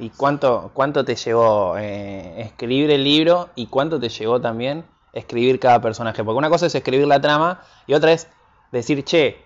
[0.00, 5.60] ¿Y cuánto, cuánto te llevó eh, escribir el libro y cuánto te llevó también escribir
[5.60, 6.24] cada personaje?
[6.24, 8.26] Porque una cosa es escribir la trama y otra es
[8.72, 9.36] decir, che,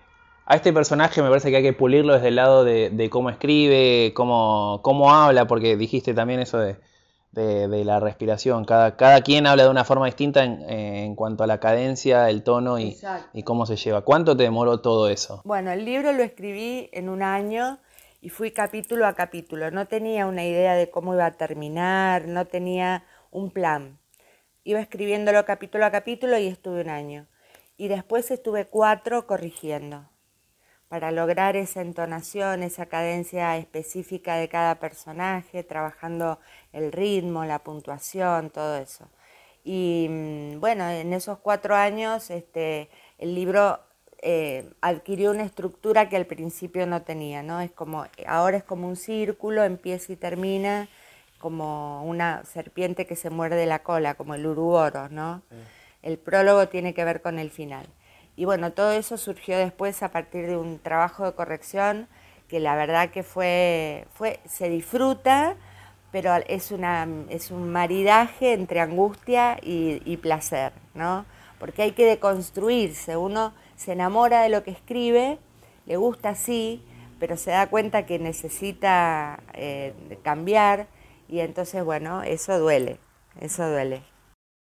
[0.46, 4.12] a este personaje me parece que hay que pulirlo desde el lado de, cómo escribe,
[4.14, 6.77] cómo, cómo habla, porque dijiste también eso de,
[7.32, 8.64] de, la respiración.
[8.64, 12.45] Cada, cada quien habla de una forma distinta en, en cuanto a la cadencia, el
[12.45, 12.96] tono y,
[13.32, 14.02] y, cómo se lleva.
[14.02, 15.41] ¿Cuánto te demoró todo eso?
[15.45, 17.79] Bueno, el libro lo escribí en un año
[18.25, 19.70] y fui capítulo a capítulo.
[19.70, 23.98] No tenía una idea de cómo iba a terminar, no tenía un plan.
[24.65, 27.27] Iba escribiéndolo capítulo a capítulo y estuve un año.
[27.77, 30.09] Y después estuve cuatro corrigiendo
[30.88, 36.38] para lograr esa entonación, esa cadencia específica de cada personaje, trabajando
[36.73, 39.10] el ritmo, la puntuación, todo eso.
[39.65, 43.80] Y mm, bueno, en esos cuatro años este, el libro
[44.27, 47.60] eh, adquirió una estructura que al principio no tenía, ¿no?
[47.60, 50.88] Es como, ahora es como un círculo, empieza y termina,
[51.38, 55.43] como una serpiente que se muerde la cola, como el uruboros, ¿no?
[56.01, 57.87] El prólogo tiene que ver con el final.
[58.34, 62.09] Y bueno, todo eso surgió después a partir de un trabajo de corrección
[62.49, 65.54] que la verdad que fue, fue se disfruta,
[66.12, 71.27] pero es, una, es un maridaje entre angustia y, placer, ¿no?
[71.59, 75.39] Porque hay que deconstruirse, uno se enamora de lo que escribe,
[75.87, 76.83] le gusta así,
[77.19, 80.87] pero se da cuenta que necesita eh, cambiar
[81.28, 82.99] y entonces, bueno, eso duele,
[83.41, 84.03] eso duele.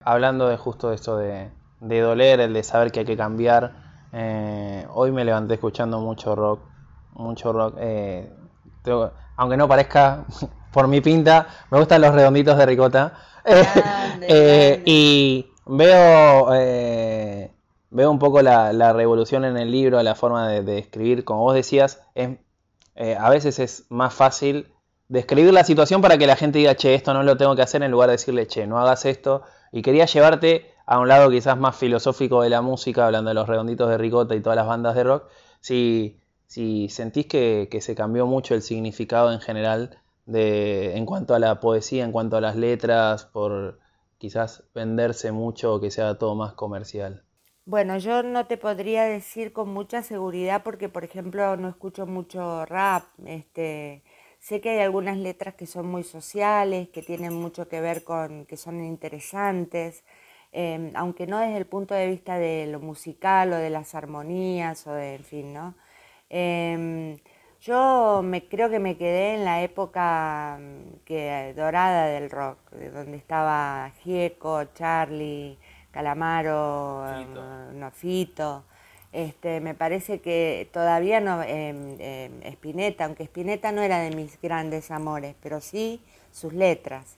[0.03, 3.73] Hablando de justo esto de, de doler, el de saber que hay que cambiar.
[4.13, 6.61] Eh, hoy me levanté escuchando mucho rock,
[7.13, 7.75] mucho rock.
[7.79, 8.31] Eh,
[9.35, 10.25] aunque no parezca
[10.71, 13.13] por mi pinta, me gustan los redonditos de ricota.
[14.25, 16.47] Eh, y veo,
[17.93, 21.23] veo un poco la, revolución en el libro, la forma de, escribir.
[21.23, 22.37] Como vos decías, es,
[23.17, 24.73] a veces es más fácil
[25.07, 27.83] describir la situación para que la gente diga, che, esto no lo tengo que hacer,
[27.83, 29.43] en lugar de decirle, che, no hagas esto.
[29.71, 33.47] Y quería llevarte a un lado quizás más filosófico de la música, hablando de los
[33.47, 35.25] redonditos de ricota y todas las bandas de rock,
[35.59, 41.39] si, si sentís que, se cambió mucho el significado en general de, en cuanto a
[41.39, 43.79] la poesía, en cuanto a las letras, por
[44.17, 47.23] quizás venderse mucho o que sea todo más comercial.
[47.65, 52.65] Bueno, yo no te podría decir con mucha seguridad porque, por ejemplo, no escucho mucho
[52.65, 53.05] rap.
[53.25, 54.03] Este,
[54.39, 58.45] sé que hay algunas letras que son muy sociales, que tienen mucho que ver con,
[58.45, 60.03] que son interesantes,
[60.55, 64.85] Em, aunque no desde el punto de vista de lo musical o de las armonías
[64.87, 65.73] o de, en fin, ¿no?
[66.29, 67.17] Em,
[67.59, 73.17] yo me, creo que me quedé en la época mm, que, dorada del rock, donde
[73.17, 75.57] estaba Gieco, Charlie,
[75.93, 77.05] Calamaro,
[77.73, 78.63] Nofito.
[79.13, 84.89] Em, este, me parece que todavía no, Spinetta, aunque Spinetta no era de mis grandes
[84.89, 87.17] amores, pero sí sus letras.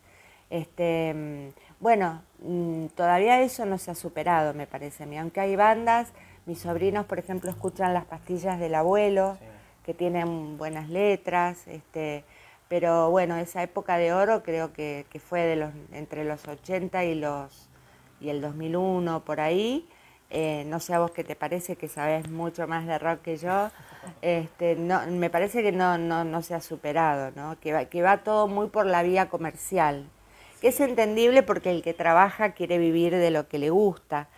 [0.49, 5.17] Este, bueno, mm, todavía eso no se ha superado, me parece a mí.
[5.17, 6.11] Aunque hay bandas,
[6.45, 9.37] mis sobrinos, por ejemplo, escuchan las pastillas del abuelo,
[9.85, 12.23] que tienen buenas letras, este,
[12.67, 17.15] pero bueno, esa época de oro creo que, fue de los, entre los 80 y,
[17.15, 17.69] los,
[18.25, 19.87] y el 2001, por ahí.
[20.29, 23.37] Eh, no sé a vos qué te parece, que sabes mucho más de rock que
[23.37, 23.69] yo.
[24.21, 27.59] Este, no, me parece que no, no, no se ha superado, ¿no?
[27.59, 30.09] Que, que va todo muy por la vía comercial
[30.61, 34.29] que es entendible porque el que trabaja quiere vivir de lo que le gusta,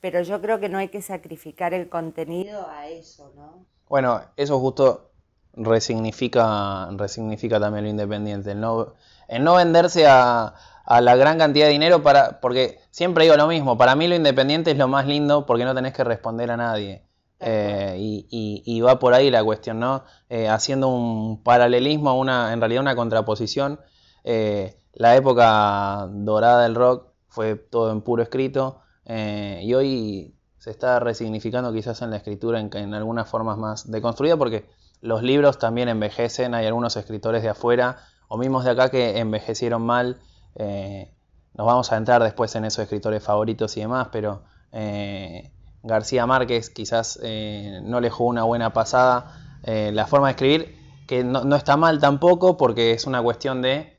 [0.00, 3.64] pero yo creo que no hay que sacrificar el contenido a eso, ¿no?
[3.88, 5.10] Bueno, eso justo
[5.54, 8.94] resignifica, resignifica también lo independiente, el no,
[9.40, 10.54] no venderse a,
[10.86, 14.70] la gran cantidad de dinero para, porque siempre digo lo mismo, para mí lo independiente
[14.70, 17.06] es lo más lindo porque no tenés que responder a nadie.
[17.38, 20.04] Eh, y, va por ahí la cuestión, ¿no?
[20.28, 23.80] Eh, haciendo un paralelismo, una, en realidad una contraposición.
[24.24, 30.98] Eh, la época dorada del rock fue todo en puro escrito y hoy se está
[30.98, 34.68] resignificando quizás en la escritura en, en algunas formas más deconstruida porque
[35.00, 37.98] los libros también envejecen, hay algunos escritores de afuera
[38.28, 40.20] o mismos de acá que envejecieron mal.
[40.56, 41.12] Eh,
[41.54, 44.42] nos vamos a entrar después en esos escritores favoritos y demás, pero
[44.72, 47.18] eh, García Márquez quizás
[47.82, 49.60] no le jugó una buena pasada.
[49.64, 50.76] la forma de escribir,
[51.06, 53.96] que no, está mal tampoco, porque es una cuestión de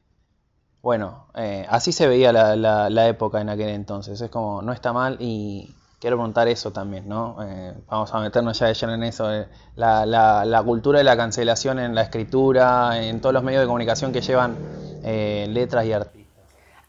[0.82, 4.22] bueno, eh, así se veía la, la, época en aquel entonces.
[4.22, 7.38] Es como, no está mal y quiero preguntar eso también, ¿no?
[7.44, 9.34] Eh, vamos a meternos ya de lleno en eso.
[9.34, 13.68] Eh, la, la, cultura de la cancelación en la escritura, en todos los medios de
[13.68, 14.56] comunicación que llevan
[15.04, 16.17] letras y artistas.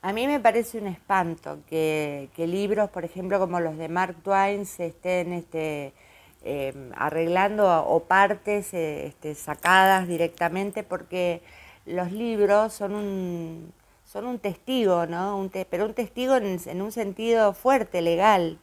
[0.01, 4.65] A mí me parece un espanto que, libros, por ejemplo, como los de Mark Twain,
[4.65, 5.93] se estén este,
[6.97, 11.43] arreglando o partes este, sacadas directamente porque
[11.85, 13.73] los libros son un,
[14.05, 15.51] son un testigo, ¿no?
[15.71, 18.59] pero un testigo en, un sentido fuerte, legal,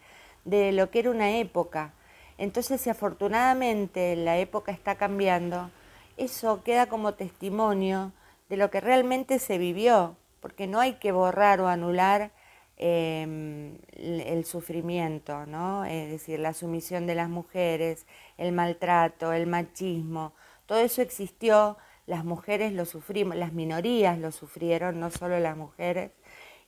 [0.45, 1.93] de lo que era una época.
[2.37, 5.69] Entonces, si afortunadamente la época está cambiando,
[6.17, 8.11] eso queda como testimonio
[8.49, 12.31] de lo que realmente se vivió, porque no hay que borrar o anular
[12.77, 15.85] em, el sufrimiento, ¿no?
[15.85, 18.05] Es decir, la sumisión de las mujeres,
[18.37, 20.33] el maltrato, el machismo,
[20.67, 26.11] todo eso existió, las mujeres lo sufrimos, las minorías lo sufrieron, no solo las mujeres.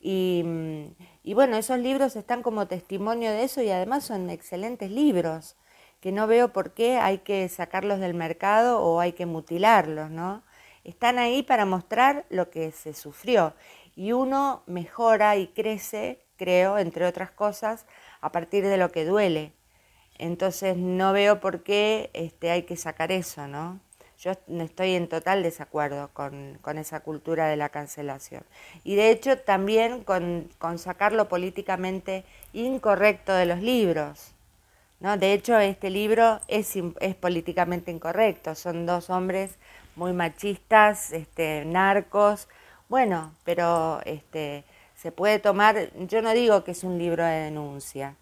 [0.02, 0.44] Y,
[1.22, 5.56] y, bueno, esos libros están como testimonio de eso y además son excelentes libros,
[6.00, 10.42] que no veo por qué hay que sacarlos del mercado o hay que mutilarlos, ¿no?
[10.88, 13.54] Están ahí para mostrar lo que se sufrió
[13.94, 17.86] y uno mejora y crece, creo, entre otras cosas,
[18.22, 19.52] a partir de lo que duele.
[20.18, 23.82] Entonces no veo por qué este, hay que sacar eso, ¿no?
[24.18, 28.44] Yo estoy en total desacuerdo con, esa cultura de la cancelación.
[28.86, 32.24] Y de hecho también con, sacar lo políticamente
[32.54, 34.32] incorrecto de los libros.
[35.02, 35.18] ¿no?
[35.18, 38.56] De hecho, este libro es, es políticamente incorrecto.
[38.56, 39.58] Son dos hombres
[39.98, 42.48] muy machistas, este, narcos.
[42.88, 44.64] Bueno, pero este,
[44.96, 48.16] se puede tomar, yo no digo que es un libro de denuncia,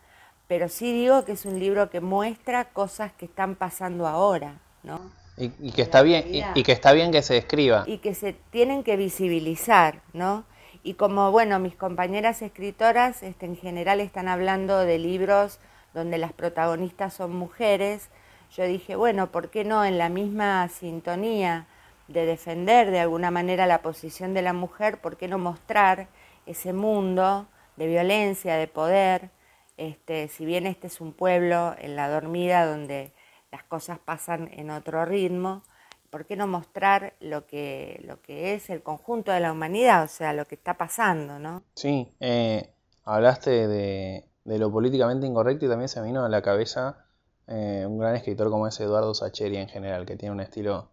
[0.48, 5.00] pero sí digo que es un libro que muestra cosas que están pasando ahora, ¿no?
[5.38, 6.24] Y, que está bien
[6.56, 10.45] y, que está bien que se escriba y que se tienen que visibilizar no
[10.81, 15.60] y como bueno mis compañeras escritoras este, en general están hablando de libros
[15.94, 18.07] donde las protagonistas son mujeres
[18.52, 21.68] yo dije bueno por qué no en la misma sintonía
[22.08, 26.08] de defender de alguna manera la posición de la mujer por qué no mostrar
[26.46, 27.48] ese mundo
[27.78, 29.30] de violencia de poder
[29.78, 33.12] este, si bien este es un pueblo en la dormida donde
[33.52, 35.64] las cosas pasan en otro ritmo,
[36.10, 40.08] ¿por qué no mostrar lo que, lo que es el conjunto de la humanidad, o
[40.08, 41.64] sea, lo que está pasando, ¿no?
[41.76, 42.70] Sí, eh,
[43.04, 47.05] hablaste de, lo políticamente incorrecto y también se me vino a la cabeza
[47.48, 50.90] eh, un gran escritor como es Eduardo Sacheri en general, que tiene un estilo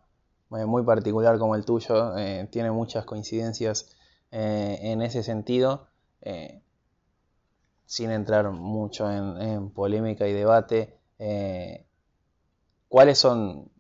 [0.57, 2.15] eh, muy particular como el tuyo,
[2.51, 3.97] tiene muchas coincidencias
[4.31, 5.89] en ese sentido,
[7.85, 10.99] sin entrar mucho en, en polémica y debate.
[12.93, 13.71] ¿Cuáles son,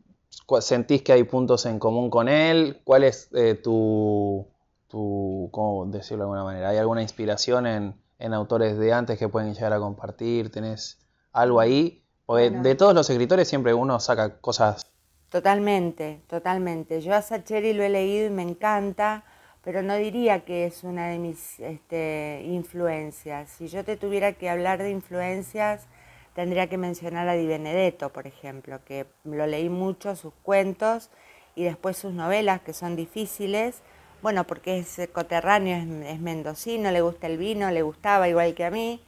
[0.61, 2.81] sentís que hay puntos en común con él?
[2.83, 4.49] ¿Cuál es eh, tu,
[4.89, 6.71] tu, cómo decirlo de alguna manera?
[6.71, 7.95] ¿Hay alguna inspiración en,
[8.33, 10.51] autores de antes que pueden llegar a compartir?
[10.51, 10.99] ¿Tenés
[11.33, 12.01] algo ahí?
[12.27, 14.87] Porque de todos los escritores siempre uno saca cosas.
[15.29, 17.01] Totalmente, totalmente.
[17.01, 19.25] Yo a Sacheri lo he leído y me encanta,
[19.65, 23.51] pero no diría que es una de mis este, influencias.
[23.51, 25.87] Si yo te tuviera que hablar de influencias,
[26.35, 31.11] tendría que mencionar a Di Benedetto, por ejemplo, que lo leí mucho, sus cuentos
[31.55, 33.83] y después sus novelas, que son difíciles,
[34.23, 35.77] bueno, porque es coterráneo,
[36.07, 39.03] es, mendocino, le gusta el vino, le gustaba igual que a mí,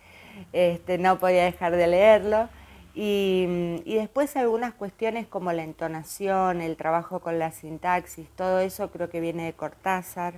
[0.52, 2.48] este, no podía dejar de leerlo.
[2.94, 9.10] Y, después algunas cuestiones como la entonación, el trabajo con la sintaxis, todo eso creo
[9.10, 10.34] que viene de Cortázar.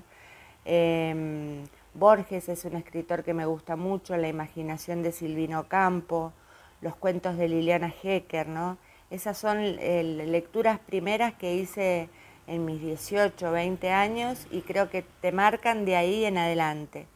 [0.64, 1.64] Em,
[1.94, 6.32] Borges es un escritor que me gusta mucho, la imaginación de Silvino Campo
[6.80, 8.78] los cuentos de Liliana Hecker, ¿no?
[9.10, 12.08] Esas son lecturas primeras que hice
[12.46, 17.06] en mis 18, 20 años y creo que te marcan de ahí en adelante.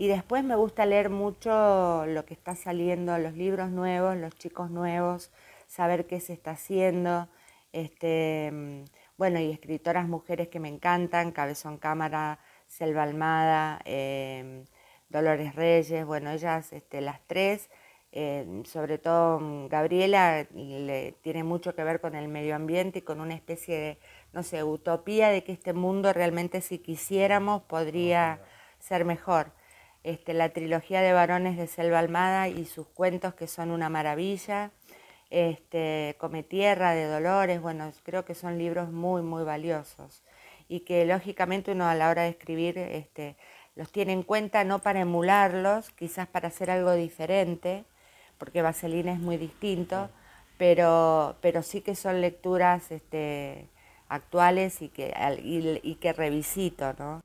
[0.00, 4.70] Y después me gusta leer mucho lo que está saliendo, los libros nuevos, los chicos
[4.70, 5.30] nuevos,
[5.66, 7.28] saber qué se está haciendo.
[7.74, 8.50] Este,
[9.18, 14.64] bueno, y escritoras mujeres que me encantan, Cabezón Cámara, Selva Almada, em,
[15.10, 17.68] Dolores Reyes, bueno, ellas, este, las tres,
[18.12, 23.02] eh, sobre todo mm, Gabriela le, tiene mucho que ver con el medio ambiente y
[23.02, 23.98] con una especie de,
[24.32, 28.40] no sé, utopía de que este mundo realmente si quisiéramos podría
[28.78, 29.52] ser mejor.
[30.02, 34.70] Este, la trilogía de varones de Selva Almada y sus cuentos que son una maravilla.
[35.30, 40.24] Este, Come Tierra de Dolores, bueno, creo que son libros muy, muy valiosos
[40.70, 43.36] y que lógicamente uno a la hora de escribir este,
[43.76, 47.84] los tiene en cuenta no para emularlos, quizás para hacer algo diferente,
[48.38, 50.10] porque Vaselina es muy distinto,
[50.58, 53.68] pero, pero sí que son lecturas este,
[54.08, 57.20] actuales y que, y, y que revisito, ¿no?